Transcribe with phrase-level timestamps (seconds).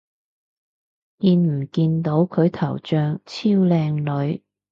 [1.19, 3.93] 見唔見到佢頭像超靚
[4.25, 4.41] 女